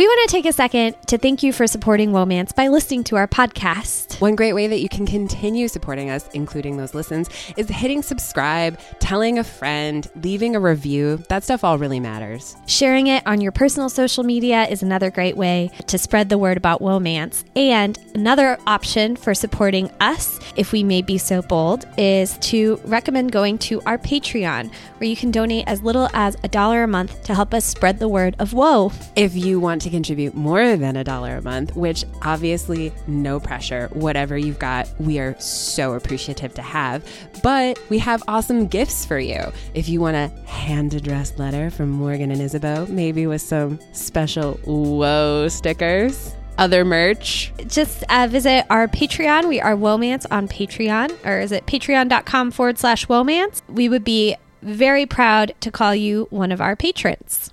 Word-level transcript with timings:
We 0.00 0.06
want 0.06 0.30
to 0.30 0.34
take 0.34 0.46
a 0.46 0.52
second 0.54 0.96
to 1.08 1.18
thank 1.18 1.42
you 1.42 1.52
for 1.52 1.66
supporting 1.66 2.12
Womance 2.12 2.54
by 2.54 2.68
listening 2.68 3.04
to 3.04 3.16
our 3.16 3.28
podcast. 3.28 4.18
One 4.18 4.34
great 4.34 4.54
way 4.54 4.66
that 4.66 4.80
you 4.80 4.88
can 4.88 5.04
continue 5.04 5.68
supporting 5.68 6.08
us, 6.08 6.26
including 6.28 6.78
those 6.78 6.94
listens, 6.94 7.28
is 7.58 7.68
hitting 7.68 8.00
subscribe, 8.00 8.80
telling 8.98 9.38
a 9.38 9.44
friend, 9.44 10.08
leaving 10.22 10.56
a 10.56 10.60
review. 10.60 11.18
That 11.28 11.44
stuff 11.44 11.64
all 11.64 11.76
really 11.76 12.00
matters. 12.00 12.56
Sharing 12.66 13.08
it 13.08 13.26
on 13.26 13.42
your 13.42 13.52
personal 13.52 13.90
social 13.90 14.24
media 14.24 14.64
is 14.68 14.82
another 14.82 15.10
great 15.10 15.36
way 15.36 15.70
to 15.88 15.98
spread 15.98 16.30
the 16.30 16.38
word 16.38 16.56
about 16.56 16.80
Womance. 16.80 17.44
And 17.54 17.98
another 18.14 18.56
option 18.66 19.16
for 19.16 19.34
supporting 19.34 19.90
us, 20.00 20.40
if 20.56 20.72
we 20.72 20.82
may 20.82 21.02
be 21.02 21.18
so 21.18 21.42
bold, 21.42 21.84
is 21.98 22.38
to 22.38 22.80
recommend 22.86 23.32
going 23.32 23.58
to 23.58 23.82
our 23.82 23.98
Patreon, 23.98 24.72
where 24.96 25.10
you 25.10 25.16
can 25.16 25.30
donate 25.30 25.68
as 25.68 25.82
little 25.82 26.08
as 26.14 26.38
a 26.42 26.48
dollar 26.48 26.84
a 26.84 26.88
month 26.88 27.22
to 27.24 27.34
help 27.34 27.52
us 27.52 27.66
spread 27.66 27.98
the 27.98 28.08
word 28.08 28.34
of 28.38 28.54
woe. 28.54 28.92
If 29.14 29.36
you 29.36 29.60
want 29.60 29.82
to 29.82 29.89
contribute 29.90 30.34
more 30.34 30.76
than 30.76 30.96
a 30.96 31.04
dollar 31.04 31.36
a 31.36 31.42
month, 31.42 31.76
which 31.76 32.04
obviously 32.22 32.92
no 33.06 33.40
pressure, 33.40 33.88
whatever 33.92 34.38
you've 34.38 34.58
got, 34.58 34.88
we 34.98 35.18
are 35.18 35.38
so 35.38 35.94
appreciative 35.94 36.54
to 36.54 36.62
have. 36.62 37.06
But 37.42 37.78
we 37.88 37.98
have 37.98 38.22
awesome 38.28 38.66
gifts 38.66 39.04
for 39.04 39.18
you. 39.18 39.40
If 39.74 39.88
you 39.88 40.00
want 40.00 40.16
a 40.16 40.28
hand 40.46 40.94
addressed 40.94 41.38
letter 41.38 41.70
from 41.70 41.90
Morgan 41.90 42.30
and 42.30 42.40
Isabeau, 42.40 42.86
maybe 42.86 43.26
with 43.26 43.42
some 43.42 43.78
special 43.92 44.54
whoa 44.64 45.48
stickers 45.48 46.34
other 46.58 46.84
merch. 46.84 47.52
Just 47.66 48.04
uh, 48.10 48.28
visit 48.30 48.66
our 48.68 48.86
Patreon. 48.86 49.48
We 49.48 49.60
are 49.60 49.74
Womance 49.74 50.26
on 50.30 50.46
Patreon, 50.46 51.16
or 51.24 51.40
is 51.40 51.52
it 51.52 51.66
patreon.com 51.66 52.50
forward 52.50 52.78
slash 52.78 53.06
Womance? 53.06 53.62
We 53.68 53.88
would 53.88 54.04
be 54.04 54.36
very 54.62 55.06
proud 55.06 55.54
to 55.60 55.70
call 55.70 55.94
you 55.94 56.26
one 56.30 56.52
of 56.52 56.60
our 56.60 56.76
patrons. 56.76 57.50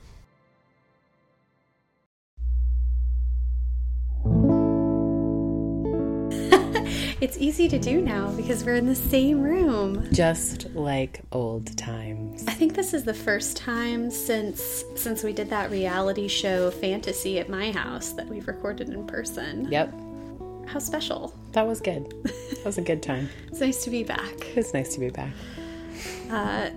It's 7.19 7.35
easy 7.39 7.67
to 7.69 7.79
do 7.79 7.99
now 7.99 8.31
because 8.33 8.63
we're 8.63 8.75
in 8.75 8.85
the 8.85 8.93
same 8.93 9.41
room. 9.41 10.07
Just 10.13 10.69
like 10.75 11.21
old 11.31 11.75
times. 11.75 12.45
I 12.47 12.51
think 12.51 12.75
this 12.75 12.93
is 12.93 13.05
the 13.05 13.13
first 13.13 13.57
time 13.57 14.11
since 14.11 14.83
since 14.95 15.23
we 15.23 15.33
did 15.33 15.49
that 15.49 15.71
reality 15.71 16.27
show 16.27 16.69
fantasy 16.69 17.39
at 17.39 17.49
my 17.49 17.71
house 17.71 18.11
that 18.11 18.27
we've 18.27 18.47
recorded 18.47 18.89
in 18.89 19.07
person. 19.07 19.67
Yep. 19.71 19.91
How 20.67 20.77
special. 20.77 21.33
That 21.53 21.65
was 21.65 21.81
good. 21.81 22.07
That 22.23 22.65
was 22.65 22.77
a 22.77 22.83
good 22.83 23.01
time. 23.01 23.29
it's 23.47 23.61
nice 23.61 23.83
to 23.85 23.89
be 23.89 24.03
back. 24.03 24.35
It's 24.55 24.75
nice 24.75 24.93
to 24.93 24.99
be 24.99 25.09
back. 25.09 25.31
Uh, 26.29 26.69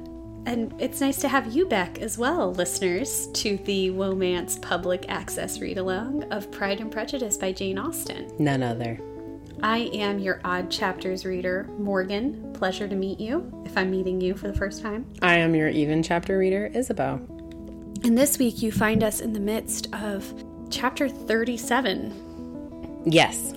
and 0.47 0.75
it's 0.81 1.03
nice 1.03 1.19
to 1.19 1.29
have 1.29 1.53
you 1.53 1.67
back 1.67 1.99
as 1.99 2.17
well, 2.17 2.55
listeners, 2.55 3.27
to 3.35 3.59
the 3.59 3.91
Womance 3.91 4.61
public 4.63 5.05
access 5.11 5.61
read 5.61 5.77
along 5.77 6.23
of 6.33 6.51
Pride 6.51 6.81
and 6.81 6.91
Prejudice 6.91 7.37
by 7.37 7.53
Jane 7.53 7.79
Austen. 7.79 8.33
None 8.39 8.63
other. 8.63 8.99
I 9.63 9.91
am 9.93 10.19
your 10.19 10.41
Odd 10.45 10.71
Chapters 10.71 11.25
reader, 11.25 11.69
Morgan. 11.79 12.53
Pleasure 12.55 12.89
to 12.89 12.95
meet 12.95 13.21
you 13.21 13.63
if 13.67 13.77
I'm 13.77 13.91
meeting 13.91 14.21
you 14.21 14.35
for 14.35 14.49
the 14.49 14.55
first 14.55 14.83
time. 14.83 15.07
I 15.23 15.37
am 15.37 15.55
your 15.55 15.69
Even 15.69 16.03
Chapter 16.03 16.39
reader, 16.39 16.71
Isabeau. 16.75 17.21
And 18.03 18.17
this 18.17 18.39
week 18.39 18.63
you 18.63 18.73
find 18.73 19.05
us 19.05 19.21
in 19.21 19.33
the 19.33 19.41
midst 19.41 19.95
of 19.95 20.33
chapter 20.71 21.09
37. 21.09 23.03
Yes. 23.05 23.53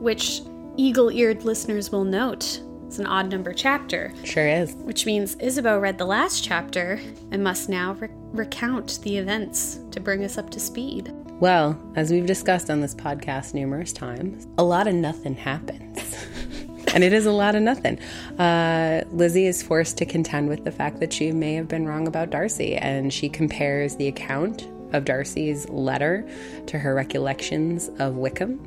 Which 0.00 0.40
eagle 0.76 1.10
eared 1.10 1.44
listeners 1.44 1.92
will 1.92 2.04
note 2.04 2.60
is 2.88 2.98
an 2.98 3.06
odd 3.06 3.30
number 3.30 3.52
chapter. 3.52 4.12
Sure 4.24 4.48
is. 4.48 4.74
Which 4.74 5.06
means 5.06 5.36
Isabeau 5.36 5.78
read 5.78 5.98
the 5.98 6.04
last 6.04 6.42
chapter 6.42 7.00
and 7.30 7.44
must 7.44 7.68
now 7.68 7.92
re- 7.94 8.08
recount 8.32 9.00
the 9.02 9.16
events 9.18 9.78
to 9.92 10.00
bring 10.00 10.24
us 10.24 10.38
up 10.38 10.50
to 10.50 10.60
speed. 10.60 11.12
Well, 11.40 11.76
as 11.96 12.12
we've 12.12 12.26
discussed 12.26 12.70
on 12.70 12.80
this 12.80 12.94
podcast 12.94 13.54
numerous 13.54 13.92
times, 13.92 14.46
a 14.56 14.62
lot 14.62 14.86
of 14.86 14.94
nothing 14.94 15.34
happens. 15.34 16.16
and 16.94 17.02
it 17.02 17.12
is 17.12 17.26
a 17.26 17.32
lot 17.32 17.56
of 17.56 17.62
nothing. 17.62 17.98
Uh, 18.38 19.02
Lizzie 19.10 19.46
is 19.46 19.60
forced 19.60 19.98
to 19.98 20.06
contend 20.06 20.48
with 20.48 20.64
the 20.64 20.70
fact 20.70 21.00
that 21.00 21.12
she 21.12 21.32
may 21.32 21.54
have 21.54 21.66
been 21.66 21.86
wrong 21.88 22.06
about 22.06 22.30
Darcy, 22.30 22.76
and 22.76 23.12
she 23.12 23.28
compares 23.28 23.96
the 23.96 24.06
account 24.06 24.68
of 24.92 25.04
Darcy's 25.04 25.68
letter 25.68 26.24
to 26.66 26.78
her 26.78 26.94
recollections 26.94 27.90
of 27.98 28.14
Wickham, 28.14 28.60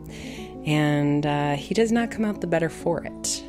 and 0.65 1.25
uh, 1.25 1.55
he 1.55 1.73
does 1.73 1.93
not 1.93 2.11
come 2.11 2.25
out 2.25 2.41
the 2.41 2.47
better 2.47 2.69
for 2.69 3.01
it. 3.01 3.43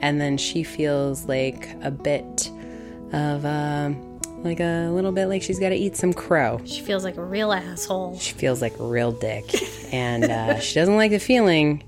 And 0.00 0.18
then 0.20 0.38
she 0.38 0.62
feels 0.62 1.26
like 1.26 1.68
a 1.82 1.90
bit 1.90 2.50
of. 3.12 3.44
Uh, 3.44 3.90
like 4.44 4.60
a 4.60 4.88
little 4.90 5.12
bit 5.12 5.26
like 5.26 5.42
she's 5.42 5.58
got 5.58 5.70
to 5.70 5.74
eat 5.74 5.96
some 5.96 6.12
crow. 6.12 6.60
She 6.64 6.80
feels 6.80 7.04
like 7.04 7.16
a 7.16 7.24
real 7.24 7.52
asshole. 7.52 8.18
She 8.18 8.32
feels 8.34 8.62
like 8.62 8.78
a 8.78 8.84
real 8.84 9.12
dick. 9.12 9.44
and 9.92 10.24
uh, 10.24 10.58
she 10.60 10.74
doesn't 10.74 10.96
like 10.96 11.10
the 11.10 11.18
feeling, 11.18 11.82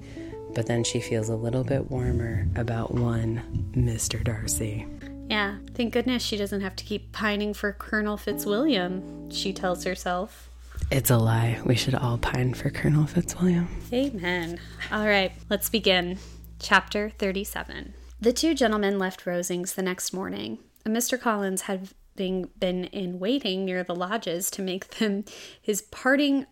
but 0.54 0.66
then 0.66 0.84
she 0.84 1.00
feels 1.00 1.28
a 1.28 1.36
little 1.36 1.64
bit 1.64 1.90
warmer 1.90 2.46
about 2.56 2.92
one 2.94 3.72
Mr. 3.76 4.22
Darcy. 4.22 4.86
Yeah, 5.28 5.58
thank 5.74 5.92
goodness 5.92 6.24
she 6.24 6.36
doesn't 6.36 6.60
have 6.60 6.74
to 6.76 6.84
keep 6.84 7.12
pining 7.12 7.54
for 7.54 7.72
Colonel 7.72 8.16
Fitzwilliam, 8.16 9.30
she 9.30 9.52
tells 9.52 9.84
herself. 9.84 10.48
It's 10.90 11.10
a 11.10 11.18
lie. 11.18 11.60
We 11.64 11.76
should 11.76 11.94
all 11.94 12.18
pine 12.18 12.52
for 12.54 12.68
Colonel 12.68 13.06
Fitzwilliam. 13.06 13.68
Amen. 13.92 14.58
All 14.90 15.06
right, 15.06 15.30
let's 15.48 15.68
begin. 15.68 16.18
Chapter 16.58 17.10
37. 17.10 17.94
The 18.20 18.32
two 18.32 18.54
gentlemen 18.54 18.98
left 18.98 19.24
Rosings 19.24 19.76
the 19.76 19.82
next 19.82 20.12
morning, 20.12 20.58
and 20.84 20.94
Mr. 20.96 21.18
Collins 21.20 21.62
had 21.62 21.90
being 22.20 22.50
been 22.58 22.84
in 22.84 23.18
waiting 23.18 23.64
near 23.64 23.82
the 23.82 23.94
lodges 23.94 24.50
to 24.50 24.60
make 24.60 24.98
them 24.98 25.24
his 25.62 25.80
parting 25.80 26.44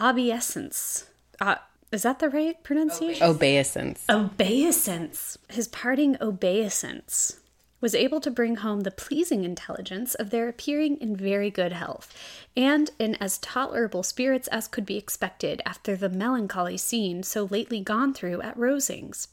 obeisance. 0.00 1.06
Uh, 1.40 1.54
is 1.92 2.02
that 2.02 2.18
the 2.18 2.28
right 2.28 2.60
pronunciation? 2.64 3.24
Obeisance. 3.24 4.04
Obeisance. 4.10 5.38
His 5.48 5.68
parting 5.68 6.16
obeisance 6.20 7.38
was 7.82 7.94
able 7.94 8.20
to 8.20 8.30
bring 8.30 8.56
home 8.56 8.80
the 8.80 8.90
pleasing 8.90 9.44
intelligence 9.44 10.14
of 10.14 10.30
their 10.30 10.48
appearing 10.48 10.96
in 10.98 11.14
very 11.16 11.50
good 11.50 11.72
health, 11.72 12.16
and 12.56 12.92
in 12.98 13.16
as 13.16 13.36
tolerable 13.38 14.04
spirits 14.04 14.46
as 14.48 14.68
could 14.68 14.86
be 14.86 14.96
expected 14.96 15.60
after 15.66 15.96
the 15.96 16.08
melancholy 16.08 16.78
scene 16.78 17.22
so 17.22 17.48
lately 17.50 17.80
gone 17.80 18.14
through 18.14 18.40
at 18.40 18.56
Rosings. 18.56 19.26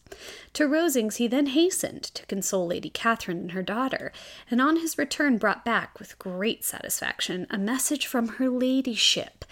To 0.54 0.68
Rosings 0.68 1.18
he 1.18 1.28
then 1.28 1.46
hastened 1.46 2.04
to 2.04 2.26
console 2.26 2.66
Lady 2.66 2.90
Catherine 2.90 3.38
and 3.38 3.52
her 3.52 3.64
daughter, 3.64 4.12
and 4.50 4.60
on 4.60 4.78
his 4.78 4.98
return 4.98 5.38
brought 5.38 5.64
back 5.64 6.00
with 6.00 6.18
great 6.18 6.66
satisfaction 6.66 7.46
a 7.52 7.58
message 7.58 8.08
from 8.08 8.28
her 8.30 8.50
ladyship, 8.50 9.46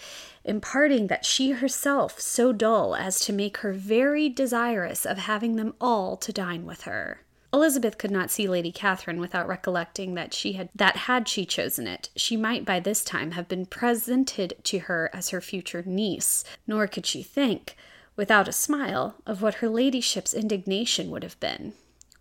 imparting 0.44 1.06
that 1.06 1.24
she 1.24 1.52
herself 1.52 2.20
so 2.20 2.52
dull 2.52 2.96
as 2.96 3.20
to 3.20 3.32
make 3.32 3.58
her 3.58 3.72
very 3.72 4.28
desirous 4.28 5.06
of 5.06 5.18
having 5.18 5.54
them 5.54 5.74
all 5.80 6.16
to 6.16 6.32
dine 6.32 6.66
with 6.66 6.82
her. 6.82 7.20
Elizabeth 7.52 7.96
could 7.96 8.10
not 8.10 8.30
see 8.30 8.46
Lady 8.46 8.70
Catherine 8.70 9.20
without 9.20 9.48
recollecting 9.48 10.14
that 10.14 10.34
she 10.34 10.52
had 10.52 10.68
that 10.74 10.96
had 10.96 11.26
she 11.26 11.46
chosen 11.46 11.86
it, 11.86 12.10
she 12.14 12.36
might 12.36 12.64
by 12.64 12.78
this 12.78 13.02
time 13.02 13.30
have 13.30 13.48
been 13.48 13.64
presented 13.64 14.54
to 14.64 14.80
her 14.80 15.08
as 15.14 15.30
her 15.30 15.40
future 15.40 15.82
niece, 15.86 16.44
nor 16.66 16.86
could 16.86 17.06
she 17.06 17.22
think, 17.22 17.74
without 18.16 18.48
a 18.48 18.52
smile, 18.52 19.14
of 19.24 19.40
what 19.40 19.54
her 19.54 19.68
ladyship's 19.68 20.34
indignation 20.34 21.10
would 21.10 21.22
have 21.22 21.40
been. 21.40 21.72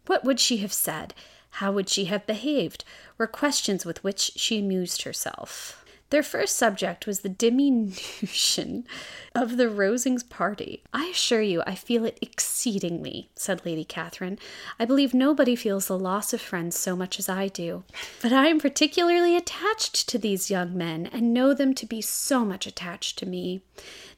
What 0.06 0.24
would 0.24 0.40
she 0.40 0.58
have 0.58 0.72
said? 0.72 1.14
How 1.52 1.74
would 1.74 1.90
she 1.90 2.06
have 2.06 2.26
behaved? 2.26 2.86
were 3.18 3.28
questions 3.28 3.86
with 3.86 4.04
which 4.04 4.32
she 4.36 4.60
amused 4.60 5.02
herself. 5.02 5.84
Their 6.10 6.24
first 6.24 6.56
subject 6.56 7.06
was 7.06 7.20
the 7.20 7.30
diminution 7.30 8.86
of 9.36 9.58
the 9.58 9.66
Rosings 9.66 10.28
party. 10.28 10.82
I 10.94 11.08
assure 11.08 11.42
you, 11.42 11.62
I 11.68 11.76
feel 11.76 12.06
it 12.06 12.18
exceedingly, 12.22 13.30
said 13.36 13.66
Lady 13.66 13.84
Catherine. 13.84 14.40
I 14.80 14.86
believe 14.86 15.14
nobody 15.14 15.56
feels 15.56 15.88
the 15.88 16.00
loss 16.00 16.32
of 16.32 16.40
friends 16.40 16.80
so 16.80 16.96
much 16.96 17.20
as 17.20 17.28
I 17.28 17.50
do. 17.50 17.84
But 18.22 18.32
I 18.32 18.48
am 18.48 18.60
particularly 18.60 19.36
attached 19.36 20.08
to 20.08 20.18
these 20.18 20.50
young 20.50 20.78
men, 20.78 21.08
and 21.08 21.34
know 21.34 21.54
them 21.54 21.74
to 21.74 21.86
be 21.86 22.02
so 22.02 22.46
much 22.46 22.66
attached 22.66 23.20
to 23.20 23.26
me. 23.26 23.62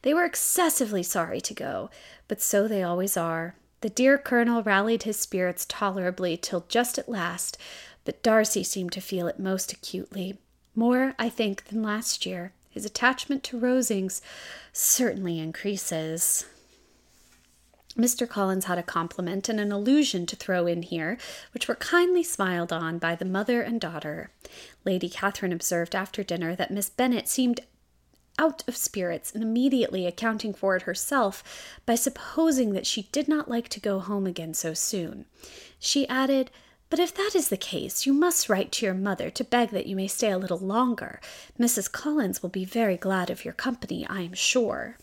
They 0.02 0.14
were 0.14 0.24
excessively 0.24 1.02
sorry 1.02 1.40
to 1.40 1.54
go, 1.54 1.90
but 2.28 2.40
so 2.40 2.68
they 2.68 2.84
always 2.84 3.16
are. 3.16 3.56
The 3.80 3.90
dear 3.90 4.16
colonel 4.16 4.62
rallied 4.62 5.02
his 5.02 5.18
spirits 5.18 5.66
tolerably 5.68 6.36
till 6.36 6.66
just 6.68 6.98
at 6.98 7.08
last, 7.08 7.58
but 8.04 8.22
Darcy 8.22 8.62
seemed 8.62 8.92
to 8.92 9.00
feel 9.00 9.26
it 9.26 9.40
most 9.40 9.72
acutely. 9.72 10.38
More, 10.74 11.14
I 11.18 11.28
think, 11.28 11.66
than 11.66 11.82
last 11.82 12.24
year. 12.24 12.52
His 12.70 12.84
attachment 12.84 13.42
to 13.44 13.58
Rosings 13.58 14.20
certainly 14.72 15.38
increases. 15.38 16.46
Mr. 17.96 18.28
Collins 18.28 18.66
had 18.66 18.78
a 18.78 18.82
compliment 18.82 19.48
and 19.48 19.58
an 19.58 19.72
allusion 19.72 20.24
to 20.26 20.36
throw 20.36 20.66
in 20.66 20.82
here, 20.82 21.18
which 21.52 21.66
were 21.66 21.74
kindly 21.74 22.22
smiled 22.22 22.72
on 22.72 22.98
by 22.98 23.16
the 23.16 23.24
mother 23.24 23.62
and 23.62 23.80
daughter. 23.80 24.30
Lady 24.84 25.08
Catherine 25.08 25.52
observed 25.52 25.96
after 25.96 26.22
dinner 26.22 26.54
that 26.54 26.70
Miss 26.70 26.88
Bennet 26.88 27.28
seemed 27.28 27.60
out 28.40 28.66
of 28.66 28.76
spirits, 28.76 29.32
and 29.34 29.42
immediately 29.42 30.06
accounting 30.06 30.54
for 30.54 30.74
it 30.74 30.82
herself 30.82 31.76
by 31.84 31.94
supposing 31.94 32.72
that 32.72 32.86
she 32.86 33.02
did 33.12 33.28
not 33.28 33.50
like 33.50 33.68
to 33.68 33.78
go 33.78 33.98
home 33.98 34.26
again 34.26 34.54
so 34.54 34.72
soon. 34.72 35.26
She 35.78 36.08
added, 36.08 36.50
But 36.90 36.98
if 36.98 37.14
that 37.14 37.32
is 37.34 37.48
the 37.48 37.56
case, 37.56 38.04
you 38.04 38.12
must 38.12 38.48
write 38.48 38.72
to 38.72 38.86
your 38.86 38.94
mother 38.94 39.30
to 39.30 39.44
beg 39.44 39.70
that 39.70 39.86
you 39.86 39.94
may 39.94 40.08
stay 40.08 40.30
a 40.30 40.38
little 40.38 40.58
longer. 40.58 41.20
Mrs. 41.58 41.90
Collins 41.90 42.42
will 42.42 42.50
be 42.50 42.64
very 42.64 42.96
glad 42.96 43.30
of 43.30 43.44
your 43.44 43.54
company, 43.54 44.04
I 44.08 44.22
am 44.22 44.34
sure. 44.34 44.96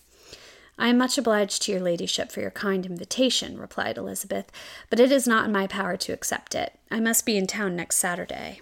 I 0.78 0.90
am 0.90 0.98
much 0.98 1.18
obliged 1.18 1.64
to 1.64 1.72
your 1.72 1.82
ladyship 1.82 2.32
for 2.32 2.42
your 2.42 2.52
kind 2.52 2.86
invitation, 2.86 3.58
replied 3.58 3.98
Elizabeth, 3.98 4.52
but 4.90 5.00
it 5.00 5.12
is 5.12 5.28
not 5.28 5.46
in 5.46 5.52
my 5.52 5.66
power 5.66 5.98
to 5.98 6.14
accept 6.14 6.54
it. 6.54 6.78
I 6.92 7.00
must 7.00 7.26
be 7.26 7.38
in 7.38 7.48
town 7.48 7.76
next 7.76 7.96
Saturday. 7.96 8.62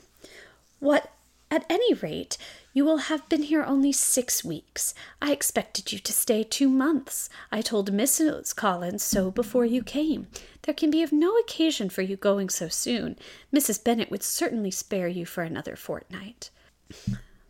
What, 0.79 1.11
at 1.51 1.65
any 1.69 1.93
rate, 1.95 2.37
you 2.73 2.85
will 2.85 2.97
have 2.97 3.27
been 3.27 3.43
here 3.43 3.63
only 3.63 3.91
six 3.91 4.43
weeks. 4.43 4.93
I 5.21 5.31
expected 5.31 5.91
you 5.91 5.99
to 5.99 6.13
stay 6.13 6.43
two 6.43 6.69
months. 6.69 7.29
I 7.51 7.61
told 7.61 7.91
Mrs. 7.91 8.55
Collins 8.55 9.03
so 9.03 9.31
before 9.31 9.65
you 9.65 9.81
came. 9.81 10.27
There 10.65 10.73
can 10.73 10.89
be 10.89 11.03
of 11.03 11.11
no 11.11 11.37
occasion 11.37 11.89
for 11.89 12.01
you 12.01 12.17
going 12.17 12.49
so 12.49 12.67
soon. 12.69 13.17
Mrs. 13.53 13.83
Bennet 13.83 14.09
would 14.09 14.23
certainly 14.23 14.71
spare 14.71 15.07
you 15.07 15.23
for 15.23 15.43
another 15.43 15.75
fortnight. 15.75 16.49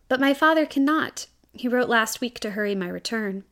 But 0.10 0.20
my 0.20 0.34
father 0.34 0.66
cannot. 0.66 1.28
He 1.54 1.70
wrote 1.70 1.88
last 1.88 2.20
week 2.20 2.42
to 2.42 2.52
hurry 2.52 2.76
my 2.76 2.90
return. 2.90 3.46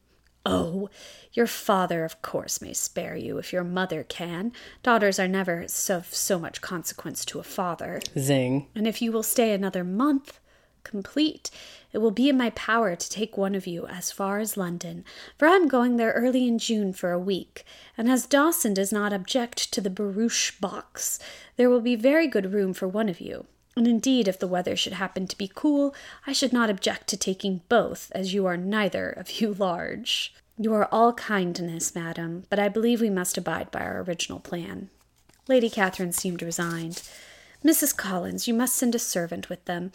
Oh, 0.46 0.90
your 1.32 1.48
father, 1.48 2.04
of 2.04 2.22
course, 2.22 2.62
may 2.62 2.74
spare 2.74 3.16
you 3.16 3.38
if 3.38 3.54
your 3.54 3.64
mother 3.64 4.04
can. 4.04 4.52
Daughters 4.84 5.18
are 5.18 5.30
never 5.30 5.62
of 5.62 5.70
so, 5.70 6.04
so 6.10 6.38
much 6.38 6.60
consequence 6.60 7.24
to 7.24 7.40
a 7.40 7.44
father. 7.44 8.02
Zing. 8.20 8.68
And 8.76 8.86
if 8.86 9.02
you 9.02 9.14
will 9.14 9.24
stay 9.24 9.54
another 9.54 9.86
month, 9.86 10.42
complete, 10.84 11.50
it 11.92 12.00
will 12.00 12.12
be 12.12 12.30
in 12.30 12.38
my 12.38 12.50
power 12.52 12.96
to 12.96 13.10
take 13.10 13.38
one 13.38 13.56
of 13.56 13.68
you 13.68 13.86
as 13.88 14.12
far 14.12 14.40
as 14.40 14.58
London, 14.58 15.06
for 15.38 15.48
I 15.48 15.54
am 15.56 15.68
going 15.68 15.98
there 15.98 16.12
early 16.12 16.48
in 16.48 16.60
June 16.60 16.94
for 16.94 17.12
a 17.12 17.20
week, 17.20 17.64
and 17.98 18.10
as 18.10 18.26
Dawson 18.26 18.74
does 18.74 18.92
not 18.92 19.14
object 19.14 19.72
to 19.74 19.82
the 19.82 19.90
barouche 19.90 20.60
box, 20.60 21.20
there 21.56 21.70
will 21.70 21.82
be 21.82 21.96
very 21.96 22.28
good 22.28 22.54
room 22.54 22.74
for 22.74 22.88
one 22.88 23.10
of 23.10 23.22
you. 23.22 23.46
And 23.76 23.88
indeed, 23.88 24.28
if 24.28 24.38
the 24.38 24.48
weather 24.48 24.76
should 24.76 24.94
happen 24.94 25.28
to 25.28 25.38
be 25.38 25.52
cool, 25.54 25.96
I 26.28 26.34
should 26.34 26.54
not 26.54 26.70
object 26.70 27.08
to 27.08 27.18
taking 27.18 27.62
both, 27.70 28.12
as 28.14 28.34
you 28.34 28.46
are 28.46 28.58
neither 28.58 29.10
of 29.10 29.42
you 29.42 29.54
large. 29.58 30.34
You 30.58 30.74
are 30.74 30.88
all 30.92 31.14
kindness, 31.14 31.96
madam, 31.96 32.44
but 32.50 32.60
I 32.60 32.70
believe 32.70 33.02
we 33.02 33.10
must 33.10 33.38
abide 33.38 33.72
by 33.72 33.82
our 33.82 34.02
original 34.02 34.40
plan. 34.40 34.90
Lady 35.48 35.70
Catherine 35.70 36.12
seemed 36.12 36.42
resigned. 36.42 37.02
Mrs. 37.66 37.96
Collins, 37.96 38.48
you 38.48 38.54
must 38.54 38.76
send 38.76 38.94
a 38.94 39.00
servant 39.00 39.50
with 39.50 39.66
them. 39.66 39.92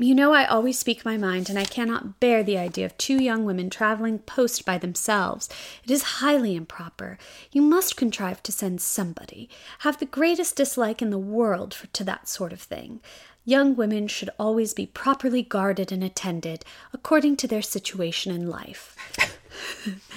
You 0.00 0.14
know 0.14 0.32
I 0.32 0.44
always 0.44 0.78
speak 0.78 1.04
my 1.04 1.16
mind, 1.16 1.50
and 1.50 1.58
I 1.58 1.64
cannot 1.64 2.20
bear 2.20 2.44
the 2.44 2.56
idea 2.56 2.86
of 2.86 2.96
two 2.96 3.20
young 3.20 3.44
women 3.44 3.68
traveling 3.68 4.20
post 4.20 4.64
by 4.64 4.78
themselves. 4.78 5.48
It 5.82 5.90
is 5.90 6.20
highly 6.22 6.54
improper. 6.54 7.18
You 7.50 7.62
must 7.62 7.96
contrive 7.96 8.40
to 8.44 8.52
send 8.52 8.80
somebody. 8.80 9.50
Have 9.80 9.98
the 9.98 10.06
greatest 10.06 10.54
dislike 10.54 11.02
in 11.02 11.10
the 11.10 11.18
world 11.18 11.74
for, 11.74 11.88
to 11.88 12.04
that 12.04 12.28
sort 12.28 12.52
of 12.52 12.60
thing. 12.60 13.00
Young 13.44 13.74
women 13.74 14.06
should 14.06 14.30
always 14.38 14.72
be 14.72 14.86
properly 14.86 15.42
guarded 15.42 15.90
and 15.90 16.04
attended, 16.04 16.64
according 16.92 17.34
to 17.38 17.48
their 17.48 17.62
situation 17.62 18.32
in 18.32 18.48
life. 18.48 18.94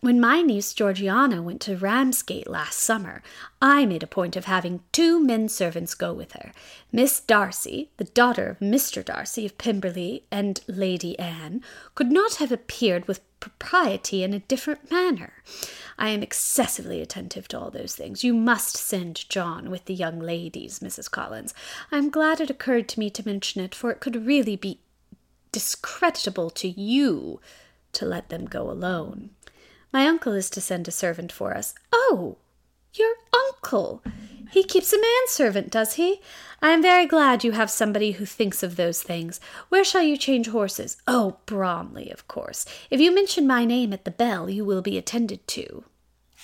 When 0.00 0.20
my 0.20 0.42
niece 0.42 0.74
Georgiana 0.74 1.42
went 1.42 1.62
to 1.62 1.76
Ramsgate 1.76 2.48
last 2.48 2.78
summer, 2.78 3.22
I 3.62 3.86
made 3.86 4.02
a 4.02 4.06
point 4.06 4.36
of 4.36 4.44
having 4.44 4.82
two 4.92 5.18
men 5.18 5.48
servants 5.48 5.94
go 5.94 6.12
with 6.12 6.32
her. 6.32 6.52
Miss 6.92 7.18
Darcy, 7.18 7.88
the 7.96 8.04
daughter 8.04 8.46
of 8.48 8.58
Mr. 8.58 9.02
Darcy 9.02 9.46
of 9.46 9.56
Pemberley, 9.56 10.24
and 10.30 10.60
Lady 10.68 11.18
Anne, 11.18 11.62
could 11.94 12.12
not 12.12 12.34
have 12.36 12.52
appeared 12.52 13.08
with 13.08 13.20
propriety 13.40 14.22
in 14.22 14.34
a 14.34 14.40
different 14.40 14.90
manner. 14.90 15.42
I 15.98 16.10
am 16.10 16.22
excessively 16.22 17.00
attentive 17.00 17.48
to 17.48 17.58
all 17.58 17.70
those 17.70 17.94
things. 17.94 18.22
You 18.22 18.34
must 18.34 18.76
send 18.76 19.28
John 19.30 19.70
with 19.70 19.86
the 19.86 19.94
young 19.94 20.20
ladies, 20.20 20.80
Mrs. 20.80 21.10
Collins. 21.10 21.54
I 21.90 21.96
am 21.96 22.10
glad 22.10 22.40
it 22.40 22.50
occurred 22.50 22.88
to 22.90 23.00
me 23.00 23.08
to 23.10 23.26
mention 23.26 23.62
it, 23.62 23.74
for 23.74 23.90
it 23.90 24.00
could 24.00 24.26
really 24.26 24.56
be 24.56 24.80
discreditable 25.52 26.50
to 26.50 26.68
you 26.68 27.40
to 27.92 28.04
let 28.04 28.28
them 28.28 28.44
go 28.44 28.70
alone. 28.70 29.30
My 29.92 30.06
uncle 30.06 30.32
is 30.32 30.50
to 30.50 30.60
send 30.60 30.88
a 30.88 30.90
servant 30.90 31.32
for 31.32 31.56
us. 31.56 31.74
Oh, 31.92 32.36
your 32.94 33.14
uncle! 33.34 34.02
He 34.50 34.62
keeps 34.62 34.92
a 34.92 35.00
manservant, 35.00 35.70
does 35.70 35.94
he? 35.94 36.20
I 36.62 36.70
am 36.70 36.80
very 36.82 37.06
glad 37.06 37.44
you 37.44 37.52
have 37.52 37.70
somebody 37.70 38.12
who 38.12 38.24
thinks 38.24 38.62
of 38.62 38.76
those 38.76 39.02
things. 39.02 39.40
Where 39.68 39.84
shall 39.84 40.02
you 40.02 40.16
change 40.16 40.48
horses? 40.48 40.96
Oh, 41.06 41.38
Bromley, 41.46 42.10
of 42.10 42.26
course. 42.28 42.64
If 42.90 43.00
you 43.00 43.14
mention 43.14 43.46
my 43.46 43.64
name 43.64 43.92
at 43.92 44.04
the 44.04 44.10
bell, 44.10 44.48
you 44.48 44.64
will 44.64 44.82
be 44.82 44.96
attended 44.96 45.46
to. 45.48 45.84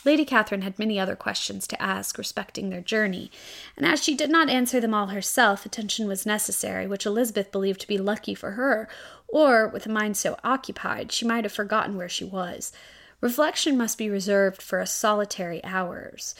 Lady 0.04 0.24
Catherine 0.24 0.62
had 0.62 0.78
many 0.78 0.98
other 0.98 1.14
questions 1.14 1.66
to 1.68 1.80
ask 1.80 2.18
respecting 2.18 2.70
their 2.70 2.80
journey, 2.80 3.30
and 3.76 3.86
as 3.86 4.02
she 4.02 4.16
did 4.16 4.30
not 4.30 4.50
answer 4.50 4.80
them 4.80 4.94
all 4.94 5.06
herself, 5.08 5.64
attention 5.64 6.08
was 6.08 6.26
necessary, 6.26 6.88
which 6.88 7.06
Elizabeth 7.06 7.52
believed 7.52 7.80
to 7.82 7.86
be 7.86 7.98
lucky 7.98 8.34
for 8.34 8.52
her, 8.52 8.88
or, 9.28 9.68
with 9.68 9.86
a 9.86 9.90
mind 9.90 10.16
so 10.16 10.36
occupied, 10.42 11.12
she 11.12 11.24
might 11.24 11.44
have 11.44 11.52
forgotten 11.52 11.96
where 11.96 12.08
she 12.08 12.24
was. 12.24 12.72
Reflection 13.22 13.78
must 13.78 13.98
be 13.98 14.10
reserved 14.10 14.60
for 14.60 14.80
a 14.80 14.86
solitary 14.86 15.62
hours. 15.64 16.34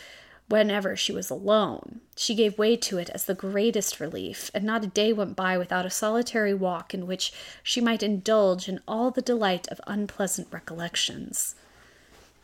Whenever 0.49 0.96
she 0.96 1.12
was 1.12 1.31
alone, 1.31 2.00
she 2.17 2.34
gave 2.34 2.58
way 2.58 2.76
to 2.76 2.99
it 2.99 3.08
as 3.11 3.25
the 3.25 3.34
greatest 3.34 4.00
relief, 4.00 4.50
and 4.52 4.64
not 4.64 4.82
a 4.82 4.88
day 4.88 5.12
went 5.12 5.37
by 5.37 5.56
without 5.56 5.87
a 5.87 5.90
solitary 5.90 6.52
walk 6.52 6.93
in 6.93 7.06
which 7.06 7.32
she 7.62 7.81
might 7.81 8.02
indulge 8.02 8.69
in 8.69 8.81
all 8.88 9.12
the 9.12 9.23
delight 9.23 9.69
of 9.69 9.81
unpleasant 9.87 10.49
recollections. 10.50 11.55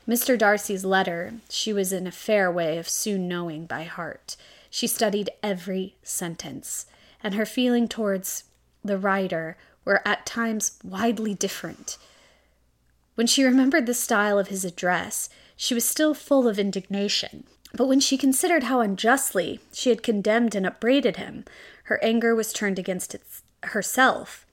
Mr. 0.08 0.38
Darcy's 0.38 0.84
letter 0.84 1.34
she 1.50 1.72
was 1.72 1.92
in 1.92 2.06
a 2.06 2.12
fair 2.12 2.50
way 2.50 2.78
of 2.78 2.88
soon 2.88 3.26
knowing 3.26 3.66
by 3.66 3.82
heart. 3.82 4.36
She 4.70 4.86
studied 4.86 5.30
every 5.42 5.96
sentence, 6.04 6.86
and 7.24 7.34
her 7.34 7.44
feeling 7.44 7.88
towards 7.88 8.44
the 8.84 8.98
writer 8.98 9.56
were 9.84 10.00
at 10.06 10.26
times 10.26 10.78
widely 10.84 11.34
different. 11.34 11.98
When 13.18 13.26
she 13.26 13.42
remembered 13.42 13.86
the 13.86 13.94
style 13.94 14.38
of 14.38 14.46
his 14.46 14.64
address, 14.64 15.28
she 15.56 15.74
was 15.74 15.84
still 15.84 16.14
full 16.14 16.46
of 16.46 16.56
indignation. 16.56 17.42
But 17.74 17.88
when 17.88 17.98
she 17.98 18.16
considered 18.16 18.62
how 18.62 18.78
unjustly 18.78 19.58
she 19.72 19.90
had 19.90 20.04
condemned 20.04 20.54
and 20.54 20.64
upbraided 20.64 21.16
him, 21.16 21.44
her 21.86 21.98
anger 22.00 22.32
was 22.32 22.52
turned 22.52 22.78
against 22.78 23.16
herself, 23.64 24.46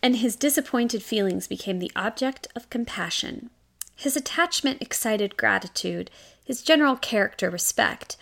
and 0.00 0.14
his 0.14 0.36
disappointed 0.36 1.02
feelings 1.02 1.48
became 1.48 1.80
the 1.80 1.90
object 1.96 2.46
of 2.54 2.70
compassion. 2.70 3.50
His 3.96 4.14
attachment 4.14 4.80
excited 4.80 5.36
gratitude, 5.36 6.08
his 6.44 6.62
general 6.62 6.94
character 6.94 7.50
respect, 7.50 8.16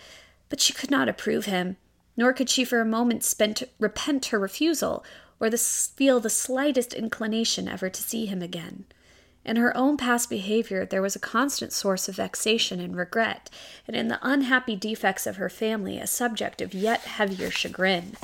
but 0.49 0.59
she 0.59 0.73
could 0.73 0.89
not 0.89 1.09
approve 1.09 1.45
him, 1.45 1.77
nor 2.17 2.33
could 2.33 2.49
she 2.49 2.65
for 2.65 2.81
a 2.81 2.85
moment 2.85 3.23
spent, 3.23 3.61
repent 3.77 4.25
her 4.25 4.39
refusal, 4.39 5.05
or 5.39 5.51
the, 5.51 5.59
feel 5.59 6.19
the 6.19 6.31
slightest 6.31 6.91
inclination 6.91 7.67
ever 7.67 7.87
to 7.87 8.01
see 8.01 8.25
him 8.25 8.41
again. 8.41 8.85
In 9.43 9.55
her 9.55 9.75
own 9.75 9.97
past 9.97 10.29
behavior, 10.29 10.85
there 10.85 11.01
was 11.01 11.15
a 11.15 11.19
constant 11.19 11.73
source 11.73 12.07
of 12.07 12.17
vexation 12.17 12.79
and 12.79 12.95
regret, 12.95 13.49
and 13.87 13.95
in 13.95 14.07
the 14.07 14.19
unhappy 14.21 14.75
defects 14.75 15.25
of 15.25 15.37
her 15.37 15.49
family, 15.49 15.97
a 15.97 16.05
subject 16.05 16.61
of 16.61 16.73
yet 16.73 17.01
heavier 17.01 17.49
chagrin. 17.49 18.15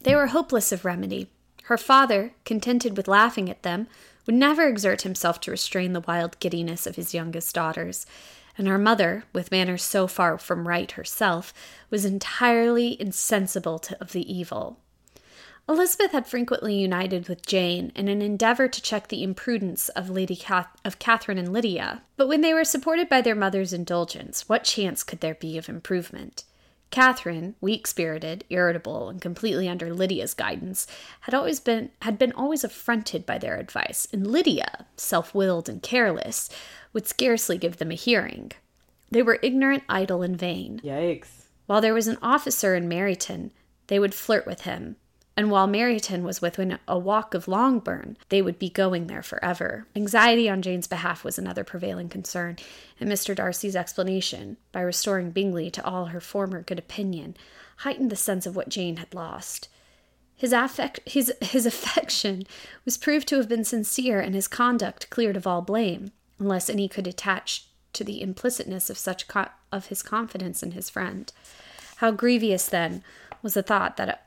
They 0.00 0.14
were 0.14 0.28
hopeless 0.28 0.72
of 0.72 0.84
remedy. 0.84 1.28
Her 1.64 1.76
father, 1.76 2.32
contented 2.44 2.96
with 2.96 3.06
laughing 3.06 3.50
at 3.50 3.62
them, 3.62 3.86
would 4.26 4.34
never 4.34 4.66
exert 4.66 5.02
himself 5.02 5.40
to 5.42 5.50
restrain 5.50 5.92
the 5.92 6.00
wild 6.00 6.38
giddiness 6.40 6.86
of 6.86 6.96
his 6.96 7.12
youngest 7.12 7.54
daughters, 7.54 8.06
and 8.56 8.66
her 8.66 8.78
mother, 8.78 9.24
with 9.32 9.50
manners 9.50 9.82
so 9.82 10.06
far 10.06 10.38
from 10.38 10.68
right 10.68 10.90
herself, 10.92 11.52
was 11.90 12.04
entirely 12.04 13.00
insensible 13.00 13.78
to, 13.78 14.00
of 14.00 14.12
the 14.12 14.32
evil. 14.32 14.78
Elizabeth 15.68 16.10
had 16.10 16.26
frequently 16.26 16.74
united 16.74 17.28
with 17.28 17.46
Jane 17.46 17.92
in 17.94 18.08
an 18.08 18.20
endeavor 18.20 18.66
to 18.68 18.82
check 18.82 19.08
the 19.08 19.22
imprudence 19.22 19.88
of 19.90 20.10
Lady 20.10 20.34
Cath- 20.34 20.76
of 20.84 20.98
Catherine 20.98 21.38
and 21.38 21.52
Lydia, 21.52 22.02
but 22.16 22.26
when 22.26 22.40
they 22.40 22.52
were 22.52 22.64
supported 22.64 23.08
by 23.08 23.20
their 23.20 23.36
mother's 23.36 23.72
indulgence, 23.72 24.48
what 24.48 24.64
chance 24.64 25.04
could 25.04 25.20
there 25.20 25.36
be 25.36 25.56
of 25.56 25.68
improvement? 25.68 26.44
Catherine, 26.90 27.54
weak-spirited, 27.60 28.44
irritable, 28.50 29.08
and 29.08 29.20
completely 29.20 29.66
under 29.66 29.94
Lydia's 29.94 30.34
guidance, 30.34 30.86
had 31.20 31.32
always 31.32 31.58
been 31.58 31.90
had 32.02 32.18
been 32.18 32.32
always 32.32 32.64
affronted 32.64 33.24
by 33.24 33.38
their 33.38 33.56
advice, 33.56 34.06
and 34.12 34.26
Lydia, 34.26 34.86
self-willed 34.96 35.70
and 35.70 35.82
careless, 35.82 36.50
would 36.92 37.06
scarcely 37.06 37.56
give 37.56 37.78
them 37.78 37.90
a 37.90 37.94
hearing. 37.94 38.52
They 39.10 39.22
were 39.22 39.38
ignorant, 39.42 39.84
idle, 39.88 40.22
and 40.22 40.36
vain. 40.38 40.80
Yikes. 40.84 41.46
While 41.66 41.80
there 41.80 41.94
was 41.94 42.08
an 42.08 42.18
officer 42.20 42.74
in 42.74 42.88
Meryton, 42.88 43.52
they 43.86 43.98
would 43.98 44.14
flirt 44.14 44.46
with 44.46 44.62
him, 44.62 44.96
and 45.36 45.50
while 45.50 45.66
Meryton 45.66 46.22
was 46.22 46.42
within 46.42 46.78
a 46.86 46.98
walk 46.98 47.32
of 47.32 47.48
Longbourn, 47.48 48.18
they 48.28 48.42
would 48.42 48.58
be 48.58 48.68
going 48.68 49.06
there 49.06 49.22
forever. 49.22 49.86
Anxiety 49.96 50.48
on 50.48 50.60
Jane's 50.60 50.86
behalf 50.86 51.24
was 51.24 51.38
another 51.38 51.64
prevailing 51.64 52.10
concern, 52.10 52.56
and 53.00 53.10
Mr. 53.10 53.34
Darcy's 53.34 53.74
explanation, 53.74 54.58
by 54.72 54.80
restoring 54.80 55.30
Bingley 55.30 55.70
to 55.70 55.84
all 55.84 56.06
her 56.06 56.20
former 56.20 56.62
good 56.62 56.78
opinion, 56.78 57.34
heightened 57.78 58.10
the 58.10 58.16
sense 58.16 58.44
of 58.44 58.54
what 58.54 58.68
Jane 58.68 58.98
had 58.98 59.14
lost. 59.14 59.68
His, 60.36 60.52
affect, 60.52 61.00
his, 61.08 61.32
his 61.40 61.64
affection 61.66 62.44
was 62.84 62.98
proved 62.98 63.26
to 63.28 63.36
have 63.36 63.48
been 63.48 63.64
sincere 63.64 64.20
and 64.20 64.34
his 64.34 64.48
conduct 64.48 65.08
cleared 65.08 65.36
of 65.36 65.46
all 65.46 65.62
blame, 65.62 66.12
unless 66.38 66.68
any 66.68 66.88
could 66.88 67.06
attach 67.06 67.66
to 67.94 68.04
the 68.04 68.20
implicitness 68.20 68.90
of 68.90 68.98
such 68.98 69.28
co- 69.28 69.48
of 69.70 69.86
his 69.86 70.02
confidence 70.02 70.62
in 70.62 70.72
his 70.72 70.90
friend. 70.90 71.32
How 71.96 72.10
grievous, 72.10 72.66
then, 72.66 73.02
was 73.42 73.54
the 73.54 73.62
thought 73.62 73.96
that 73.96 74.26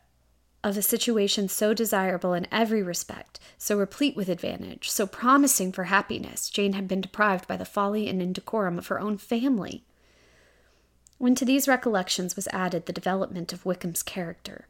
of 0.66 0.76
a 0.76 0.82
situation 0.82 1.48
so 1.48 1.76
desirable 1.76 2.34
in 2.34 2.48
every 2.52 2.82
respect, 2.82 3.40
so 3.56 3.78
replete 3.78 4.16
with 4.16 4.28
advantage, 4.28 4.90
so 4.90 5.06
promising 5.06 5.72
for 5.72 5.84
happiness, 5.84 6.50
Jane 6.50 6.74
had 6.74 6.88
been 6.88 7.02
deprived 7.02 7.48
by 7.48 7.56
the 7.56 7.66
folly 7.66 8.10
and 8.10 8.20
indecorum 8.20 8.80
of 8.80 8.88
her 8.88 9.00
own 9.00 9.16
family. 9.16 9.84
When 11.20 11.36
to 11.36 11.46
these 11.46 11.68
recollections 11.68 12.36
was 12.36 12.48
added 12.48 12.88
the 12.88 12.94
development 12.94 13.54
of 13.54 13.64
Wickham's 13.64 14.02
character, 14.02 14.68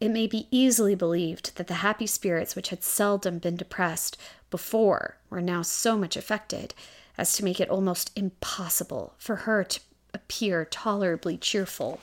it 0.00 0.08
may 0.08 0.26
be 0.26 0.48
easily 0.50 0.96
believed 0.96 1.56
that 1.56 1.68
the 1.68 1.74
happy 1.74 2.08
spirits 2.08 2.56
which 2.56 2.70
had 2.70 2.82
seldom 2.82 3.38
been 3.38 3.56
depressed 3.56 4.16
before 4.50 5.18
were 5.30 5.40
now 5.40 5.62
so 5.62 5.96
much 5.96 6.16
affected 6.16 6.74
as 7.16 7.32
to 7.34 7.44
make 7.44 7.60
it 7.60 7.70
almost 7.70 8.10
impossible 8.16 9.14
for 9.18 9.36
her 9.36 9.62
to 9.62 9.78
appear 10.12 10.64
tolerably 10.64 11.36
cheerful. 11.36 12.00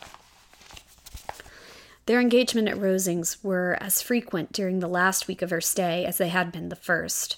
Their 2.05 2.21
engagement 2.21 2.67
at 2.67 2.77
Rosings 2.77 3.43
were 3.43 3.77
as 3.81 4.01
frequent 4.01 4.51
during 4.51 4.79
the 4.79 4.88
last 4.88 5.27
week 5.27 5.41
of 5.41 5.50
her 5.50 5.62
stay 5.62 6.05
as 6.05 6.17
they 6.17 6.29
had 6.29 6.51
been 6.51 6.69
the 6.69 6.75
first. 6.75 7.38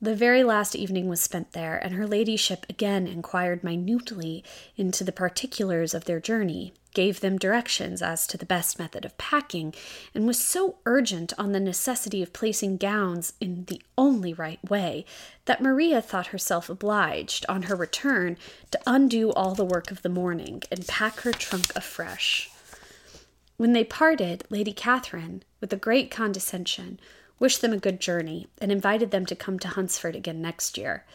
The 0.00 0.16
very 0.16 0.42
last 0.42 0.74
evening 0.74 1.08
was 1.08 1.22
spent 1.22 1.52
there, 1.52 1.76
and 1.76 1.94
her 1.94 2.08
ladyship 2.08 2.66
again 2.68 3.06
inquired 3.06 3.62
minutely 3.62 4.42
into 4.76 5.04
the 5.04 5.12
particulars 5.12 5.94
of 5.94 6.06
their 6.06 6.18
journey, 6.18 6.74
gave 6.92 7.20
them 7.20 7.38
directions 7.38 8.02
as 8.02 8.26
to 8.26 8.36
the 8.36 8.44
best 8.44 8.80
method 8.80 9.04
of 9.04 9.16
packing, 9.16 9.72
and 10.12 10.26
was 10.26 10.42
so 10.42 10.78
urgent 10.86 11.32
on 11.38 11.52
the 11.52 11.60
necessity 11.60 12.20
of 12.20 12.32
placing 12.32 12.78
gowns 12.78 13.34
in 13.40 13.66
the 13.66 13.80
only 13.96 14.34
right 14.34 14.58
way 14.68 15.04
that 15.44 15.62
Maria 15.62 16.02
thought 16.02 16.28
herself 16.28 16.68
obliged, 16.68 17.46
on 17.48 17.64
her 17.64 17.76
return, 17.76 18.36
to 18.72 18.80
undo 18.86 19.30
all 19.34 19.54
the 19.54 19.64
work 19.64 19.92
of 19.92 20.02
the 20.02 20.08
morning 20.08 20.62
and 20.70 20.88
pack 20.88 21.20
her 21.20 21.32
trunk 21.32 21.66
afresh. 21.76 22.51
When 23.62 23.74
they 23.74 23.84
parted, 23.84 24.42
Lady 24.50 24.72
Catherine, 24.72 25.44
with 25.60 25.72
a 25.72 25.76
great 25.76 26.10
condescension, 26.10 26.98
wished 27.38 27.60
them 27.60 27.72
a 27.72 27.78
good 27.78 28.00
journey, 28.00 28.48
and 28.60 28.72
invited 28.72 29.12
them 29.12 29.24
to 29.26 29.36
come 29.36 29.60
to 29.60 29.68
Hunsford 29.68 30.16
again 30.16 30.42
next 30.42 30.76
year. 30.76 31.06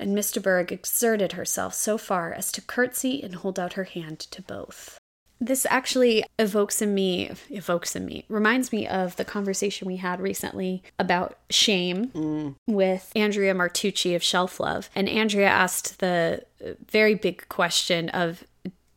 And 0.00 0.12
Miss 0.12 0.32
de 0.32 0.40
Bourgh 0.40 0.72
exerted 0.72 1.34
herself 1.34 1.72
so 1.72 1.96
far 1.96 2.32
as 2.32 2.50
to 2.50 2.60
curtsy 2.60 3.22
and 3.22 3.36
hold 3.36 3.60
out 3.60 3.74
her 3.74 3.84
hand 3.84 4.18
to 4.18 4.42
both. 4.42 4.98
This 5.40 5.68
actually 5.70 6.24
evokes 6.36 6.82
in 6.82 6.94
me, 6.94 7.30
evokes 7.48 7.94
in 7.94 8.04
me, 8.06 8.24
reminds 8.28 8.72
me 8.72 8.88
of 8.88 9.14
the 9.14 9.24
conversation 9.24 9.86
we 9.86 9.98
had 9.98 10.20
recently 10.20 10.82
about 10.98 11.38
shame 11.48 12.08
mm. 12.08 12.56
with 12.66 13.12
Andrea 13.14 13.54
Martucci 13.54 14.16
of 14.16 14.22
Shelf 14.24 14.58
Love. 14.58 14.90
And 14.96 15.08
Andrea 15.08 15.46
asked 15.46 16.00
the 16.00 16.44
very 16.90 17.14
big 17.14 17.48
question 17.48 18.08
of 18.08 18.42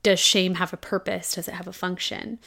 Does 0.02 0.20
shame 0.20 0.56
have 0.56 0.74
a 0.74 0.78
purpose? 0.78 1.36
Does 1.36 1.48
it 1.48 1.54
have 1.54 1.68
a 1.68 1.74
function? 1.74 2.40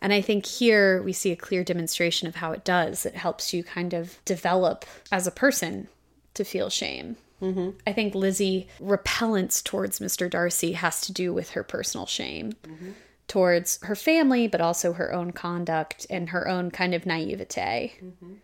And 0.00 0.12
I 0.12 0.20
think 0.20 0.46
here 0.46 1.02
we 1.02 1.12
see 1.12 1.32
a 1.32 1.36
clear 1.36 1.64
demonstration 1.64 2.28
of 2.28 2.36
how 2.36 2.52
it 2.52 2.64
does. 2.64 3.04
It 3.04 3.16
helps 3.16 3.52
you 3.52 3.64
kind 3.64 3.94
of 3.94 4.18
develop 4.24 4.84
as 5.10 5.26
a 5.26 5.32
person 5.32 5.88
to 6.34 6.44
feel 6.44 6.70
shame. 6.70 7.16
Mm-hmm. 7.42 7.70
I 7.86 7.92
think 7.92 8.14
Lizzie 8.14 8.68
repellence 8.80 9.62
towards 9.62 10.00
Mr. 10.00 10.28
Darcy 10.28 10.72
has 10.72 11.00
to 11.02 11.12
do 11.12 11.32
with 11.32 11.50
her 11.50 11.62
personal 11.62 12.06
shame 12.06 12.52
mm-hmm. 12.64 12.90
towards 13.28 13.78
her 13.82 13.94
family, 13.94 14.48
but 14.48 14.60
also 14.60 14.92
her 14.92 15.12
own 15.12 15.32
conduct 15.32 16.06
and 16.10 16.30
her 16.30 16.48
own 16.48 16.70
kind 16.70 16.94
of 16.94 17.06
naivete. 17.06 17.94
Mm-hmm. 18.02 18.34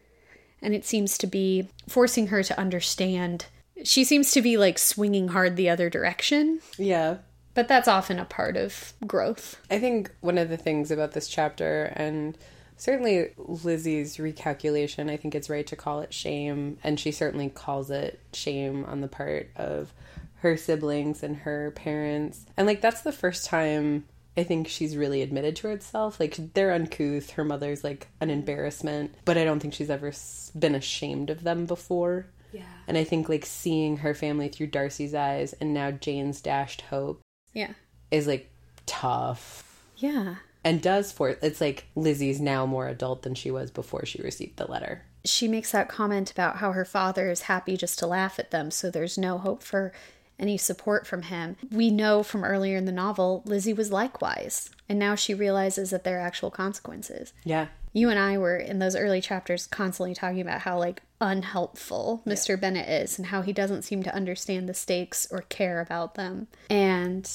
And 0.62 0.74
it 0.74 0.84
seems 0.84 1.18
to 1.18 1.26
be 1.26 1.68
forcing 1.88 2.28
her 2.28 2.42
to 2.42 2.58
understand. 2.58 3.46
She 3.84 4.04
seems 4.04 4.30
to 4.32 4.40
be 4.40 4.56
like 4.56 4.78
swinging 4.78 5.28
hard 5.28 5.56
the 5.56 5.68
other 5.68 5.90
direction. 5.90 6.60
Yeah. 6.78 7.18
But 7.54 7.68
that's 7.68 7.88
often 7.88 8.18
a 8.18 8.24
part 8.24 8.56
of 8.56 8.92
growth. 9.06 9.60
I 9.70 9.78
think 9.78 10.12
one 10.20 10.38
of 10.38 10.48
the 10.48 10.56
things 10.56 10.90
about 10.90 11.12
this 11.12 11.28
chapter, 11.28 11.92
and 11.94 12.36
certainly 12.76 13.30
Lizzie's 13.36 14.16
recalculation, 14.16 15.10
I 15.10 15.16
think 15.16 15.34
it's 15.34 15.50
right 15.50 15.66
to 15.68 15.76
call 15.76 16.00
it 16.00 16.12
shame, 16.12 16.78
and 16.82 16.98
she 16.98 17.12
certainly 17.12 17.48
calls 17.48 17.90
it 17.90 18.20
shame 18.32 18.84
on 18.84 19.00
the 19.00 19.08
part 19.08 19.50
of 19.56 19.92
her 20.38 20.56
siblings 20.56 21.22
and 21.22 21.36
her 21.36 21.70
parents. 21.70 22.44
And 22.56 22.66
like 22.66 22.80
that's 22.80 23.00
the 23.00 23.12
first 23.12 23.46
time 23.46 24.04
I 24.36 24.42
think 24.42 24.68
she's 24.68 24.96
really 24.96 25.22
admitted 25.22 25.56
to 25.56 25.68
herself. 25.68 26.18
Like 26.18 26.36
they're 26.54 26.72
uncouth. 26.72 27.30
Her 27.30 27.44
mother's 27.44 27.84
like 27.84 28.08
an 28.20 28.28
mm-hmm. 28.28 28.40
embarrassment, 28.40 29.14
but 29.24 29.38
I 29.38 29.44
don't 29.44 29.60
think 29.60 29.74
she's 29.74 29.90
ever 29.90 30.12
been 30.58 30.74
ashamed 30.74 31.30
of 31.30 31.44
them 31.44 31.66
before. 31.66 32.26
Yeah. 32.52 32.62
And 32.86 32.98
I 32.98 33.04
think 33.04 33.28
like 33.28 33.46
seeing 33.46 33.98
her 33.98 34.14
family 34.14 34.48
through 34.48 34.68
Darcy's 34.68 35.14
eyes 35.14 35.54
and 35.54 35.72
now 35.72 35.90
Jane's 35.90 36.40
dashed 36.40 36.82
hope 36.82 37.20
yeah. 37.54 37.72
Is 38.10 38.26
like 38.26 38.50
tough. 38.86 39.82
Yeah. 39.96 40.36
And 40.62 40.82
does 40.82 41.12
for 41.12 41.30
it's 41.30 41.60
like 41.60 41.86
Lizzie's 41.94 42.40
now 42.40 42.66
more 42.66 42.88
adult 42.88 43.22
than 43.22 43.34
she 43.34 43.50
was 43.50 43.70
before 43.70 44.04
she 44.04 44.22
received 44.22 44.56
the 44.56 44.70
letter. 44.70 45.02
She 45.24 45.48
makes 45.48 45.72
that 45.72 45.88
comment 45.88 46.30
about 46.30 46.56
how 46.56 46.72
her 46.72 46.84
father 46.84 47.30
is 47.30 47.42
happy 47.42 47.76
just 47.76 47.98
to 48.00 48.06
laugh 48.06 48.38
at 48.38 48.50
them, 48.50 48.70
so 48.70 48.90
there's 48.90 49.16
no 49.16 49.38
hope 49.38 49.62
for 49.62 49.92
any 50.38 50.58
support 50.58 51.06
from 51.06 51.22
him. 51.22 51.56
We 51.70 51.90
know 51.90 52.22
from 52.22 52.44
earlier 52.44 52.76
in 52.76 52.84
the 52.84 52.92
novel, 52.92 53.42
Lizzie 53.46 53.72
was 53.72 53.90
likewise, 53.92 54.68
and 54.88 54.98
now 54.98 55.14
she 55.14 55.32
realizes 55.32 55.90
that 55.90 56.04
there 56.04 56.18
are 56.18 56.26
actual 56.26 56.50
consequences. 56.50 57.32
Yeah. 57.44 57.68
You 57.94 58.10
and 58.10 58.18
I 58.18 58.36
were 58.36 58.56
in 58.56 58.80
those 58.80 58.96
early 58.96 59.20
chapters 59.20 59.68
constantly 59.68 60.14
talking 60.14 60.40
about 60.40 60.60
how 60.60 60.78
like 60.78 61.00
unhelpful 61.20 62.22
Mr. 62.26 62.50
Yeah. 62.50 62.56
Bennet 62.56 62.88
is 62.88 63.18
and 63.18 63.28
how 63.28 63.40
he 63.40 63.52
doesn't 63.52 63.82
seem 63.82 64.02
to 64.02 64.14
understand 64.14 64.68
the 64.68 64.74
stakes 64.74 65.26
or 65.30 65.42
care 65.42 65.80
about 65.80 66.16
them. 66.16 66.48
And 66.68 67.30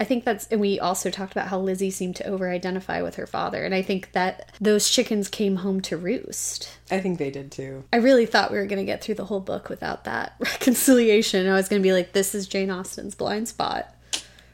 I 0.00 0.04
think 0.04 0.24
that's, 0.24 0.48
and 0.48 0.60
we 0.60 0.80
also 0.80 1.10
talked 1.10 1.32
about 1.32 1.48
how 1.48 1.60
Lizzie 1.60 1.90
seemed 1.92 2.16
to 2.16 2.26
over 2.26 2.50
identify 2.50 3.02
with 3.02 3.14
her 3.16 3.26
father. 3.26 3.64
And 3.64 3.72
I 3.74 3.82
think 3.82 4.10
that 4.12 4.50
those 4.60 4.90
chickens 4.90 5.28
came 5.28 5.56
home 5.56 5.80
to 5.82 5.96
roost. 5.96 6.70
I 6.90 7.00
think 7.00 7.18
they 7.18 7.30
did 7.30 7.52
too. 7.52 7.84
I 7.92 7.98
really 7.98 8.26
thought 8.26 8.50
we 8.50 8.58
were 8.58 8.66
going 8.66 8.78
to 8.78 8.90
get 8.90 9.04
through 9.04 9.14
the 9.14 9.26
whole 9.26 9.40
book 9.40 9.68
without 9.68 10.04
that 10.04 10.34
reconciliation. 10.40 11.46
I 11.46 11.54
was 11.54 11.68
going 11.68 11.82
to 11.82 11.86
be 11.86 11.92
like, 11.92 12.14
this 12.14 12.34
is 12.34 12.48
Jane 12.48 12.70
Austen's 12.70 13.14
blind 13.14 13.48
spot, 13.48 13.94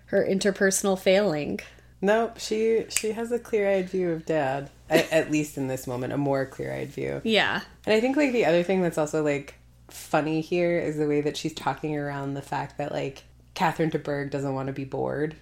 her 0.07 0.23
interpersonal 0.23 0.99
failing. 0.99 1.61
Nope, 2.01 2.39
she 2.39 2.85
she 2.89 3.13
has 3.13 3.33
a 3.33 3.39
clear-eyed 3.39 3.89
view 3.89 4.11
of 4.11 4.27
dad. 4.27 4.71
at, 4.89 5.13
at 5.13 5.31
least 5.31 5.57
in 5.57 5.67
this 5.69 5.87
moment, 5.87 6.13
a 6.13 6.17
more 6.17 6.47
clear-eyed 6.47 6.89
view. 6.89 7.21
Yeah. 7.25 7.63
And 7.85 7.95
I 7.95 8.01
think 8.01 8.17
like 8.17 8.33
the 8.33 8.45
other 8.45 8.63
thing 8.63 8.83
that's 8.83 8.99
also 8.99 9.23
like 9.23 9.55
funny 9.89 10.41
here 10.41 10.79
is 10.79 10.97
the 10.97 11.09
way 11.09 11.21
that 11.21 11.37
she's 11.37 11.55
talking 11.55 11.97
around 11.97 12.35
the 12.35 12.43
fact 12.43 12.79
that 12.79 12.93
like 12.93 13.25
Catherine 13.55 13.91
de 13.91 13.99
Bourgh 13.99 14.31
doesn't 14.31 14.55
want 14.55 14.69
to 14.69 14.73
be 14.73 14.85
bored. 14.85 15.37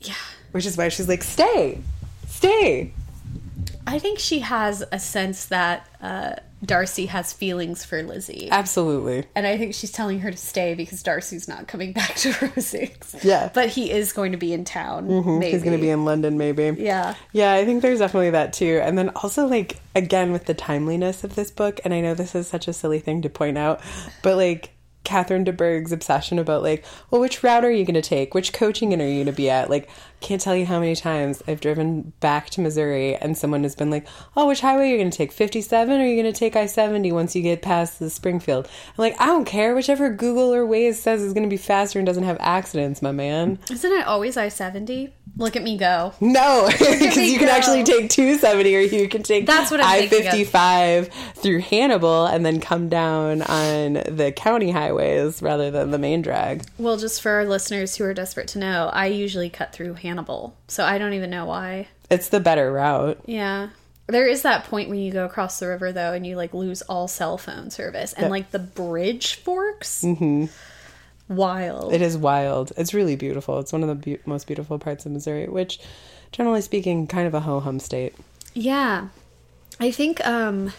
Yeah. 0.00 0.14
Which 0.52 0.66
is 0.66 0.76
why 0.76 0.88
she's 0.88 1.08
like, 1.08 1.22
stay, 1.22 1.80
stay. 2.28 2.92
I 3.86 3.98
think 3.98 4.18
she 4.18 4.40
has 4.40 4.84
a 4.92 4.98
sense 4.98 5.46
that 5.46 5.88
uh, 6.00 6.36
Darcy 6.64 7.06
has 7.06 7.32
feelings 7.32 7.84
for 7.84 8.02
Lizzie. 8.02 8.48
Absolutely. 8.50 9.24
And 9.34 9.46
I 9.46 9.58
think 9.58 9.74
she's 9.74 9.92
telling 9.92 10.20
her 10.20 10.30
to 10.30 10.36
stay 10.36 10.74
because 10.74 11.02
Darcy's 11.02 11.48
not 11.48 11.66
coming 11.68 11.92
back 11.94 12.14
to 12.16 12.30
Rosings. 12.30 13.22
Yeah. 13.24 13.50
But 13.52 13.68
he 13.68 13.90
is 13.90 14.12
going 14.12 14.32
to 14.32 14.38
be 14.38 14.52
in 14.52 14.64
town. 14.64 15.08
Mm-hmm. 15.08 15.42
He's 15.42 15.62
going 15.62 15.76
to 15.76 15.82
be 15.82 15.90
in 15.90 16.04
London, 16.04 16.38
maybe. 16.38 16.74
Yeah. 16.78 17.14
Yeah, 17.32 17.52
I 17.52 17.64
think 17.64 17.82
there's 17.82 17.98
definitely 17.98 18.30
that 18.30 18.52
too. 18.52 18.80
And 18.82 18.96
then 18.96 19.10
also, 19.10 19.46
like, 19.46 19.80
again, 19.94 20.32
with 20.32 20.46
the 20.46 20.54
timeliness 20.54 21.24
of 21.24 21.34
this 21.34 21.50
book, 21.50 21.80
and 21.84 21.92
I 21.92 22.00
know 22.00 22.14
this 22.14 22.34
is 22.34 22.46
such 22.46 22.68
a 22.68 22.72
silly 22.72 23.00
thing 23.00 23.22
to 23.22 23.28
point 23.28 23.58
out, 23.58 23.80
but 24.22 24.36
like, 24.36 24.70
Catherine 25.04 25.44
de 25.44 25.52
Bourgh's 25.52 25.92
obsession 25.92 26.38
about 26.38 26.62
like, 26.62 26.84
well, 27.10 27.20
which 27.20 27.42
route 27.42 27.64
are 27.64 27.70
you 27.70 27.84
going 27.84 27.94
to 27.94 28.02
take? 28.02 28.34
Which 28.34 28.54
coaching 28.54 28.92
are 28.94 29.06
you 29.06 29.16
going 29.16 29.26
to 29.26 29.32
be 29.32 29.50
at? 29.50 29.68
Like, 29.68 29.88
can't 30.20 30.40
tell 30.40 30.56
you 30.56 30.64
how 30.64 30.80
many 30.80 30.96
times 30.96 31.42
I've 31.46 31.60
driven 31.60 32.12
back 32.20 32.48
to 32.50 32.60
Missouri 32.62 33.14
and 33.14 33.36
someone 33.36 33.62
has 33.62 33.74
been 33.74 33.90
like, 33.90 34.06
oh, 34.36 34.48
which 34.48 34.60
highway 34.60 34.88
are 34.88 34.92
you 34.92 34.96
going 34.96 35.10
to 35.10 35.16
take? 35.16 35.32
57 35.32 35.94
or 35.94 36.02
are 36.02 36.06
you 36.06 36.20
going 36.20 36.32
to 36.32 36.38
take 36.38 36.56
I 36.56 36.66
70 36.66 37.12
once 37.12 37.36
you 37.36 37.42
get 37.42 37.60
past 37.60 37.98
the 37.98 38.08
Springfield? 38.08 38.66
I'm 38.88 38.94
like, 38.96 39.20
I 39.20 39.26
don't 39.26 39.44
care. 39.44 39.74
Whichever 39.74 40.10
Google 40.10 40.54
or 40.54 40.66
Waze 40.66 40.94
says 40.94 41.22
is 41.22 41.34
going 41.34 41.44
to 41.44 41.50
be 41.50 41.58
faster 41.58 41.98
and 41.98 42.06
doesn't 42.06 42.24
have 42.24 42.38
accidents, 42.40 43.02
my 43.02 43.12
man. 43.12 43.58
Isn't 43.70 43.92
it 43.92 44.06
always 44.06 44.36
I 44.36 44.48
70? 44.48 45.12
Look 45.36 45.56
at 45.56 45.62
me 45.62 45.76
go. 45.76 46.14
No, 46.20 46.68
because 46.70 47.16
you 47.16 47.38
can 47.38 47.48
actually 47.48 47.82
take 47.82 48.08
270 48.08 48.76
or 48.76 48.80
you 48.80 49.08
can 49.08 49.22
take 49.22 49.46
That's 49.46 49.70
what 49.70 49.80
i 49.80 49.96
I 49.96 50.06
55 50.06 51.08
through 51.34 51.60
Hannibal 51.60 52.26
and 52.26 52.46
then 52.46 52.60
come 52.60 52.88
down 52.88 53.42
on 53.42 53.94
the 53.94 54.32
county 54.34 54.70
highways 54.70 55.42
rather 55.42 55.70
than 55.70 55.90
the 55.90 55.98
main 55.98 56.22
drag. 56.22 56.64
Well, 56.78 56.96
just 56.96 57.20
for 57.20 57.32
our 57.32 57.44
listeners 57.44 57.96
who 57.96 58.04
are 58.04 58.14
desperate 58.14 58.48
to 58.48 58.58
know, 58.58 58.90
I 58.92 59.06
usually 59.06 59.50
cut 59.50 59.72
through 59.72 59.94
Hannibal. 59.94 60.13
So 60.68 60.84
I 60.84 60.98
don't 60.98 61.14
even 61.14 61.30
know 61.30 61.46
why. 61.46 61.88
It's 62.10 62.28
the 62.28 62.40
better 62.40 62.72
route. 62.72 63.20
Yeah. 63.26 63.70
There 64.06 64.26
is 64.26 64.42
that 64.42 64.64
point 64.64 64.90
when 64.90 64.98
you 64.98 65.12
go 65.12 65.24
across 65.24 65.58
the 65.58 65.68
river 65.68 65.90
though 65.92 66.12
and 66.12 66.26
you 66.26 66.36
like 66.36 66.52
lose 66.52 66.82
all 66.82 67.08
cell 67.08 67.38
phone 67.38 67.70
service 67.70 68.12
and 68.12 68.24
yep. 68.24 68.30
like 68.30 68.50
the 68.50 68.58
bridge 68.58 69.36
forks. 69.36 70.02
Mm-hmm 70.02 70.46
wild. 71.28 71.92
It 71.92 72.02
is 72.02 72.16
wild. 72.16 72.72
It's 72.76 72.94
really 72.94 73.16
beautiful. 73.16 73.58
It's 73.58 73.72
one 73.72 73.82
of 73.82 73.88
the 73.88 73.94
be- 73.94 74.18
most 74.26 74.46
beautiful 74.46 74.78
parts 74.78 75.06
of 75.06 75.12
Missouri, 75.12 75.48
which, 75.48 75.80
generally 76.32 76.60
speaking, 76.60 77.06
kind 77.06 77.26
of 77.26 77.34
a 77.34 77.40
ho 77.40 77.60
hum 77.60 77.78
state. 77.78 78.14
Yeah. 78.52 79.08
I 79.80 79.90
think 79.90 80.24
um, 80.26 80.72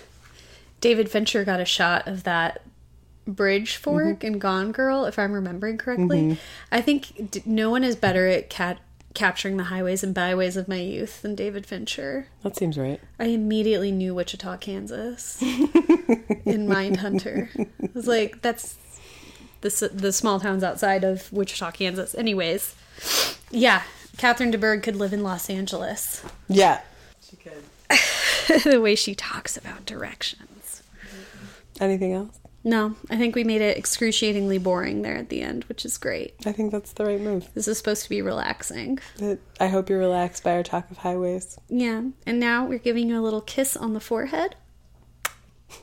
David 0.81 1.09
Fincher 1.09 1.43
got 1.43 1.59
a 1.59 1.65
shot 1.65 2.07
of 2.07 2.23
that 2.23 2.61
bridge 3.27 3.75
fork 3.75 4.19
mm-hmm. 4.19 4.27
in 4.27 4.39
Gone 4.39 4.71
Girl, 4.71 5.05
if 5.05 5.17
I'm 5.17 5.33
remembering 5.33 5.77
correctly. 5.77 6.21
Mm-hmm. 6.21 6.39
I 6.71 6.81
think 6.81 7.45
no 7.45 7.69
one 7.69 7.83
is 7.83 7.95
better 7.95 8.27
at 8.27 8.49
cat 8.49 8.79
capturing 9.15 9.57
the 9.57 9.65
highways 9.65 10.03
and 10.03 10.13
byways 10.13 10.57
of 10.57 10.67
my 10.67 10.79
youth 10.79 11.21
than 11.21 11.33
David 11.33 11.65
Fincher. 11.65 12.27
That 12.43 12.55
seems 12.55 12.77
right. 12.77 12.99
I 13.19 13.25
immediately 13.25 13.91
knew 13.91 14.13
Wichita, 14.13 14.57
Kansas 14.57 15.41
in 15.41 16.67
Mindhunter. 16.67 17.49
I 17.81 17.89
was 17.93 18.07
like, 18.07 18.41
that's 18.41 18.77
the, 19.61 19.89
the 19.91 20.11
small 20.11 20.39
towns 20.39 20.63
outside 20.63 21.03
of 21.03 21.31
Wichita, 21.33 21.71
Kansas. 21.71 22.13
Anyways, 22.13 22.75
yeah, 23.49 23.83
Catherine 24.17 24.51
de 24.51 24.57
Bourgh 24.57 24.83
could 24.83 24.95
live 24.95 25.13
in 25.13 25.23
Los 25.23 25.49
Angeles. 25.49 26.23
Yeah. 26.47 26.81
She 27.21 27.37
could. 27.37 28.63
the 28.63 28.81
way 28.81 28.95
she 28.95 29.15
talks 29.15 29.57
about 29.57 29.85
directions. 29.85 30.83
Anything 31.79 32.13
else? 32.13 32.39
No, 32.67 32.95
I 33.11 33.17
think 33.17 33.35
we 33.35 33.43
made 33.43 33.61
it 33.61 33.77
excruciatingly 33.77 34.57
boring 34.57 35.03
there 35.03 35.15
at 35.15 35.29
the 35.29 35.41
end, 35.41 35.65
which 35.65 35.85
is 35.85 35.99
great. 35.99 36.33
I 36.47 36.51
think 36.51 36.71
that's 36.71 36.93
the 36.93 37.05
right 37.05 37.21
move. 37.21 37.47
This 37.53 37.67
is 37.67 37.77
supposed 37.77 38.01
to 38.05 38.09
be 38.09 38.23
relaxing. 38.23 38.97
I 39.59 39.67
hope 39.67 39.87
you're 39.87 39.99
relaxed 39.99 40.43
by 40.43 40.55
our 40.55 40.63
talk 40.63 40.89
of 40.89 40.97
highways. 40.97 41.59
Yeah, 41.69 42.01
and 42.25 42.39
now 42.39 42.65
we're 42.65 42.79
giving 42.79 43.07
you 43.07 43.19
a 43.19 43.21
little 43.21 43.41
kiss 43.41 43.77
on 43.77 43.93
the 43.93 43.99
forehead. 43.99 44.55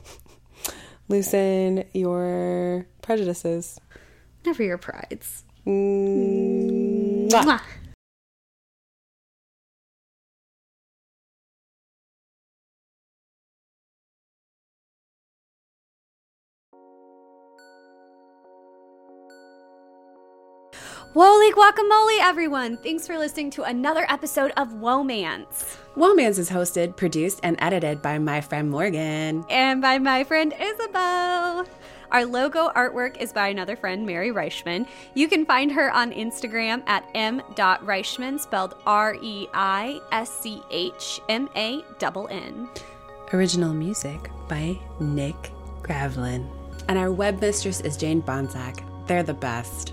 Loosen 1.07 1.85
your 1.93 2.85
prejudices. 3.01 3.79
Never 4.45 4.63
your 4.63 4.77
prides. 4.77 5.45
Mm. 5.65 7.29
Mwah. 7.29 7.43
Mwah. 7.43 7.61
Holy 21.13 21.51
guacamole, 21.51 22.17
everyone! 22.21 22.75
Thanks 22.77 23.05
for 23.05 23.19
listening 23.19 23.51
to 23.51 23.61
another 23.61 24.03
episode 24.09 24.51
of 24.57 24.69
Womance. 24.69 25.77
Womance 25.95 26.39
is 26.39 26.49
hosted, 26.49 26.95
produced, 26.95 27.39
and 27.43 27.55
edited 27.59 28.01
by 28.01 28.17
my 28.17 28.41
friend 28.41 28.71
Morgan. 28.71 29.45
And 29.47 29.79
by 29.79 29.99
my 29.99 30.23
friend 30.23 30.55
Isabeau. 30.59 31.65
Our 32.09 32.25
logo 32.25 32.71
artwork 32.75 33.21
is 33.21 33.31
by 33.31 33.49
another 33.49 33.75
friend, 33.75 34.07
Mary 34.07 34.31
Reischmann. 34.31 34.87
You 35.13 35.27
can 35.27 35.45
find 35.45 35.71
her 35.73 35.91
on 35.93 36.11
Instagram 36.11 36.81
at 36.87 37.07
m.reischmann, 37.13 38.39
spelled 38.39 38.73
R 38.87 39.15
E 39.21 39.47
I 39.53 39.99
S 40.11 40.31
C 40.31 40.63
H 40.71 41.19
M 41.29 41.47
A 41.55 41.83
N 42.01 42.27
N. 42.31 42.69
Original 43.33 43.73
music 43.75 44.31
by 44.47 44.79
Nick 44.99 45.51
Gravlin. 45.83 46.49
And 46.87 46.97
our 46.97 47.11
web 47.11 47.39
mistress 47.39 47.81
is 47.81 47.97
Jane 47.97 48.23
Bonsack. 48.23 48.83
They're 49.05 49.21
the 49.21 49.35
best. 49.35 49.92